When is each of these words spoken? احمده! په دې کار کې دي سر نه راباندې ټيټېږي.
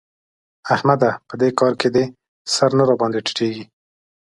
احمده! 0.73 1.11
په 1.27 1.33
دې 1.41 1.49
کار 1.59 1.73
کې 1.81 1.89
دي 1.95 2.05
سر 2.53 2.69
نه 2.77 2.83
راباندې 2.89 3.19
ټيټېږي. 3.25 3.65